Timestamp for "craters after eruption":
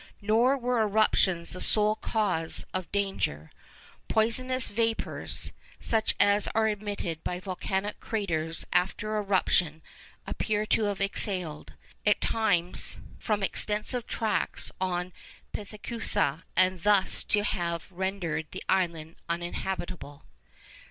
7.99-9.83